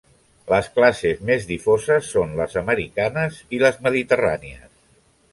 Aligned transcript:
Les 0.51 0.67
classes 0.77 1.19
més 1.29 1.43
difoses 1.49 2.09
són 2.15 2.33
les 2.39 2.57
americanes 2.61 3.37
i 3.57 3.61
les 3.65 3.77
mediterrànies. 3.89 4.65